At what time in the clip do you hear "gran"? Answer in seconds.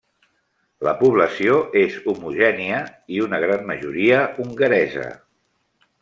3.47-3.67